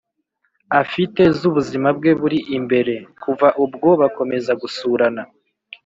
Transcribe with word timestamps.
afite 0.81 1.21
z’ubuzima 1.37 1.87
bwe 1.97 2.11
buri 2.19 2.39
imbere. 2.57 2.93
Kuva 3.23 3.47
ubwo 3.63 3.89
bakomeza 4.01 4.51
gusurana, 4.61 5.21